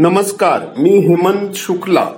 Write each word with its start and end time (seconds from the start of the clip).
नमस्कार 0.00 0.60
मी 0.78 0.90
हेमंत 0.90 1.48
शुक्ला. 1.54 2.10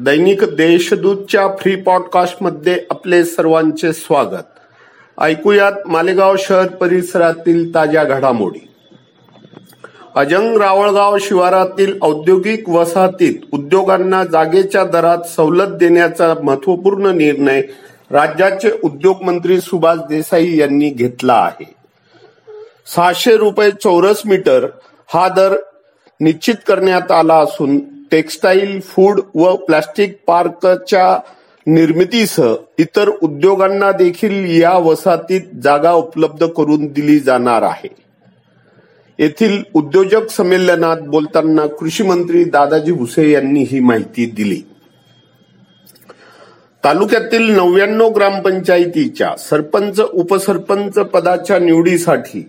दैनिक 0.00 0.44
देशदूतच्या 0.44 1.48
फ्री 1.48 1.76
पॉडकास्टमध्ये 1.76 2.80
आपले 2.90 3.24
सर्वांचे 3.24 3.92
स्वागत. 3.92 4.58
ऐकूयात 5.20 5.72
मालेगाव 5.86 6.36
शहर 6.38 6.66
परिसरातील 6.66 7.74
ताज्या 7.74 8.04
घडामोडी. 8.04 8.68
अजंग 10.14 10.56
रावळगाव 10.56 11.16
शिवारातील 11.20 11.98
औद्योगिक 12.02 12.68
वसाहतीत 12.68 13.34
उद्योगांना 13.52 14.24
जागेच्या 14.24 14.84
दरात 14.84 15.28
सवलत 15.36 15.76
देण्याचा 15.76 16.34
महत्त्वपूर्ण 16.42 17.06
निर्णय 17.06 17.62
राज्याचे 18.10 18.70
उद्योग 18.84 19.22
मंत्री 19.22 19.60
सुभाष 19.60 19.98
देसाई 20.08 20.56
यांनी 20.56 20.90
घेतला 20.90 21.34
आहे. 21.34 21.74
सहाशे 22.96 23.36
रुपये 23.36 23.70
चौरस 23.70 24.22
मीटर 24.24 24.66
हा 25.14 25.28
दर 25.28 25.56
निश्चित 26.20 26.54
करण्यात 26.66 27.12
आला 27.12 27.34
असून 27.34 27.78
टेक्स्टाईल 28.10 28.80
फूड 28.80 29.20
व 29.34 29.56
प्लास्टिक 29.56 30.18
पार्कच्या 30.26 31.18
निर्मितीसह 31.66 32.54
इतर 32.78 33.10
उद्योगांना 33.22 33.92
देखील 33.92 34.60
या 34.60 34.72
वसाहतीत 34.72 35.40
जागा 35.62 35.92
उपलब्ध 35.92 36.46
करून 36.46 36.86
दिली 36.86 37.18
जाणार 37.18 37.62
आहे. 37.62 37.88
येथील 39.18 39.62
उद्योजक 39.74 40.30
संमेलनात 40.30 40.96
बोलताना 40.96 41.66
कृषी 41.66 42.02
मंत्री 42.02 42.44
दादाजी 42.44 42.92
भुसे 42.92 43.30
यांनी 43.30 43.62
ही 43.62 43.80
माहिती 43.80 44.26
दिली. 44.26 44.62
तालुक्यातील 46.84 47.50
नव्याण्णव 47.50 48.08
ग्रामपंचायतीच्या 48.08 49.36
सरपंच 49.36 50.00
उपसरपंच 50.00 50.94
पदाच्या 50.94 51.58
निवडीसाठी 51.58 52.48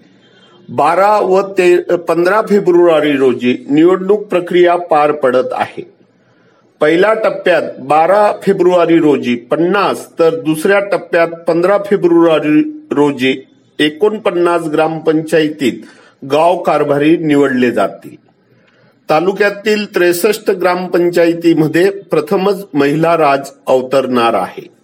बारा 0.69 1.19
व 1.19 1.41
ते 1.41 1.77
पंधरा 1.81 2.41
फेब्रुवारी 2.41 3.11
रोजी 3.11 3.65
निवडणूक 3.69 4.23
प्रक्रिया 4.23 4.75
पार 4.75 5.11
पडत 5.11 5.49
आहे. 5.51 5.83
पहिल्या 6.81 7.13
टप्प्यात 7.13 7.61
बारा 7.79 8.31
फेब्रुवारी 8.43 8.97
रोजी 8.99 9.35
पन्नास 9.35 10.19
तर 10.19 10.35
दुसऱ्या 10.35 10.79
टप्प्यात 10.79 11.27
पंधरा 11.27 11.77
फेब्रुवारी 11.77 12.61
रोजी 12.91 13.45
एकोणपन्नास 13.79 14.61
ग्रामपंचायतीत 14.61 15.73
गाव 16.31 16.57
कारभारी 16.57 17.17
निवडले 17.17 17.71
जातील. 17.71 18.15
तालुक्यातील 19.09 19.95
त्रेसष्ट 19.95 20.51
ग्रामपंचायतीमध्ये 20.51 21.89
प्रथमच 21.89 22.65
महिला 22.73 23.17
राज 23.17 23.49
अवतरणार 23.67 24.33
आहे. 24.33 24.80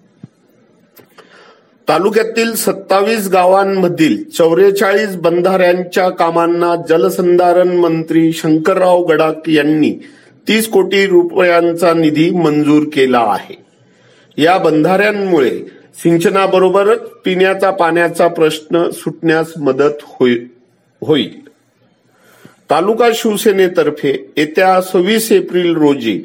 तालुक्यातील 1.90 2.54
सत्तावीस 2.56 3.28
गावांमधील 3.28 4.24
चौवेचाळीस 4.30 5.16
बंधाऱ्यांच्या 5.16 6.10
कामांना 6.10 6.76
जलसंधारण 6.90 7.68
मंत्री 7.68 8.32
शंकरराव 8.32 9.06
गडाख 9.06 9.50
यांनी 9.50 9.92
तीस 10.48 10.70
कोटी 10.70 11.06
रुपयांचा 11.08 11.94
निधी 11.94 12.30
मंजूर 12.30 12.84
केला 12.94 13.20
आहे. 13.20 13.56
या 14.38 14.58
बंधाऱ्यांमुळे 14.58 15.60
सिंचनाबरोबरच 16.04 17.00
पिण्याचा 17.26 17.72
पाण्याचा 17.72 18.28
प्रश्न 18.28 18.90
सुटण्यास 18.90 19.52
मदत 19.58 20.04
होईल. 20.04 21.50
तालुका 22.70 23.10
शिवसेनेतर्फे 23.14 24.34
येत्या 24.38 24.82
सव्वीस 24.82 25.32
एप्रिल 25.32 25.76
रोजी 25.76 26.24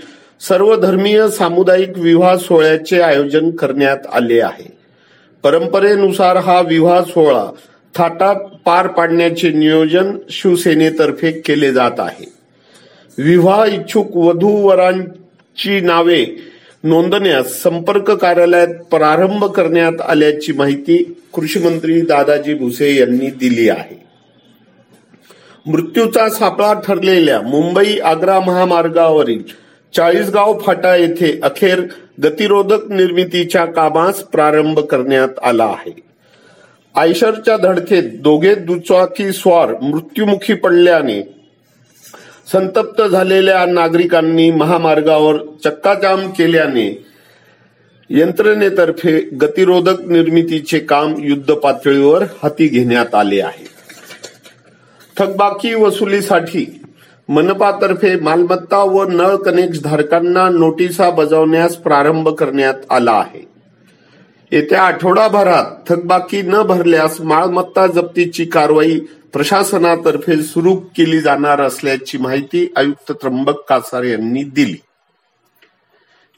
सर्वधर्मीय 0.48 1.28
सामुदायिक 1.28 1.98
विवाह 1.98 2.36
सोहळ्याचे 2.36 3.00
आयोजन 3.00 3.50
करण्यात 3.50 3.98
आले 4.12 4.40
आहे. 4.40 4.81
परंपरेनुसार 5.44 6.36
हा 6.36 6.60
विवाह 6.60 7.02
सोहळा 7.02 7.44
थाटात 7.94 8.34
पार 8.64 8.86
पाडण्याचे 8.86 9.50
नियोजन 9.52 10.16
शिवसेनेतर्फे 10.30 11.30
केले 11.32 11.72
जात 11.72 11.98
आहे. 11.98 12.32
विवाह 13.18 13.64
इच्छुक 13.64 14.16
वधू 14.16 14.48
वरांची 14.48 15.80
नावे 15.80 16.24
नोंदण्यास 16.84 17.62
संपर्क 17.62 18.10
कार्यालयात 18.10 18.74
प्रारंभ 18.90 19.44
करण्यात 19.44 20.00
आल्याची 20.00 20.52
माहिती 20.52 21.16
कृषी 21.34 21.58
मंत्री 21.58 22.00
दादाजी 22.00 22.54
भुसे 22.54 22.94
यांनी 22.96 23.30
दिली 23.30 23.68
आहे. 23.68 24.02
मृत्यूचा 25.66 26.28
सापळा 26.28 26.72
ठरलेल्या 26.72 27.40
मुंबई 27.40 27.98
आग्रा 27.98 28.40
महामार्गावरील 28.40 29.42
चाळीसगाव 29.96 30.58
फाटा 30.58 30.96
येथे 30.96 31.40
अखेर 31.42 31.80
गतिरोधक 32.22 32.90
निर्मितीच्या 32.90 33.64
कामास 33.64 34.22
प्रारंभ 34.22 34.78
करण्यात 34.78 35.28
आला 35.42 35.64
आहे. 35.64 35.92
आयशरच्या 36.94 37.56
धडकेत 37.56 38.02
दोघे 38.20 38.54
दुचाकी 38.54 39.32
स्वार 39.32 39.74
मृत्युमुखी 39.82 40.54
पडल्याने 40.54 41.34
संतप्त 42.52 43.02
झालेल्या 43.02 43.66
नागरिकांनी 43.66 44.50
महामार्गावर 44.50 45.36
चक्काजाम 45.64 46.30
केल्याने 46.30 47.04
यंत्रणेतर्फे 48.10 49.20
गतिरोधक 49.20 50.00
निर्मितीचे 50.00 50.78
काम 50.78 51.14
युद्ध 51.18 51.54
पातळीवर 51.54 52.22
हाती 52.22 52.66
घेण्यात 52.66 53.14
आले 53.14 53.40
आहे. 53.40 53.66
थकबाकी 55.18 55.74
वसुलीसाठी 55.74 56.81
मनपातर्फे 57.32 58.20
मालमत्ता 58.20 58.78
व 58.78 59.04
नळ 59.04 59.36
कनेक्ट 59.36 59.82
धारकांना 59.82 60.48
नोटिसा 60.48 61.10
बजावण्यास 61.10 61.76
प्रारंभ 61.76 62.28
करण्यात 62.28 62.74
आला 62.90 63.12
आहे. 63.12 63.48
येत्या 64.52 64.82
आठवडाभरात 64.82 65.64
थकबाकी 65.88 66.42
न 66.42 66.62
भरल्यास 66.62 67.20
मालमत्ता 67.20 67.86
जप्तीची 67.86 68.44
कारवाई 68.44 68.98
प्रशासनातर्फे 69.32 70.42
सुरू 70.42 70.76
केली 70.76 71.20
जाणार 71.20 71.60
असल्याची 71.60 72.18
माहिती 72.18 72.72
आयुक्त 72.76 73.12
त्र्यंबक 73.12 73.64
कासार 73.68 74.02
यांनी 74.02 74.42
दिली. 74.42 74.76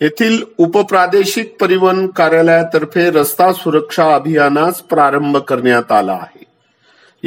येथील 0.01 0.45
उपप्रादेशिक 0.59 1.57
परिवहन 1.61 2.07
कार्यालयातर्फे 2.07 3.11
रस्ता 3.11 3.53
सुरक्षा 3.53 4.15
अभियानास 4.15 4.81
प्रारंभ 4.81 5.37
करण्यात 5.37 5.93
आला 5.93 6.13
आहे. 6.13 6.45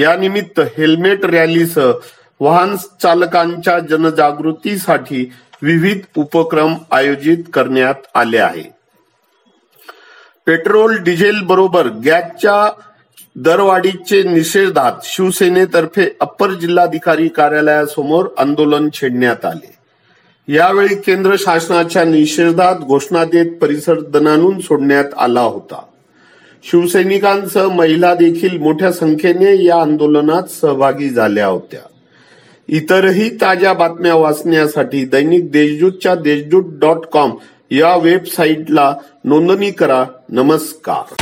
यानिमित्त 0.02 0.60
हेल्मेट 0.60 1.26
रॅलीसह 1.26 1.92
वाहन 2.40 2.76
चालकांच्या 2.76 3.80
जनजागृतीसाठी 3.80 5.32
विविध 5.62 6.00
उपक्रम 6.18 6.74
आयोजित 6.92 7.38
करण्यात 7.54 7.94
आले 8.16 8.38
आहे. 8.38 8.64
पेट्रोल 10.46 10.98
डिझेल 10.98 11.42
बरोबर 11.42 11.88
गॅसच्या 11.88 12.82
दरवाढीचे 13.36 14.24
निषेधात 14.24 14.92
शिवसेनेतर्फे 15.04 16.16
अप्पर 16.22 16.52
जिल्हाधिकारी 16.52 17.28
कार्यालयासमोर 17.28 18.26
आंदोलन 18.38 18.90
छेडण्यात 18.94 19.46
आले. 19.46 19.78
यावेळी 20.54 20.96
केंद्र 20.96 21.36
शासनाच्या 21.40 22.04
निषेधात 22.04 22.76
घोषणा 22.76 23.26
देत 23.26 23.58
परिसर 23.62 24.00
दणानून 24.00 24.60
सोडण्यात 24.60 25.06
आला 25.18 25.42
होता. 25.42 25.84
शिवसैनिकांसह 26.64 27.68
महिला 27.68 28.16
देखील 28.16 28.58
मोठ्या 28.58 28.92
संख्येने 28.92 29.64
या 29.64 29.82
आंदोलनात 29.82 30.44
सहभागी 30.44 31.10
झाल्या 31.10 31.48
होत्या. 31.48 31.97
इतरही 32.70 33.30
ताज्या 33.30 33.74
बातम्या 33.74 34.16
वाचण्यासाठी 34.16 35.06
दैनिक 35.06 35.52
देशदूतच्या 35.52 36.16
देशदूत 36.16 36.64
डॉट 36.82 37.06
कॉम 37.06 37.32
या 37.72 37.96
वेबसाईटला 37.96 38.96
नोंदणी 39.24 39.72
करा. 39.72 40.06
नमस्कार. 40.30 41.14